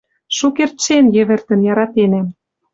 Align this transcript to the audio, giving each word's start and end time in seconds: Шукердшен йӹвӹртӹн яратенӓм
Шукердшен 0.37 1.05
йӹвӹртӹн 1.15 1.59
яратенӓм 1.71 2.27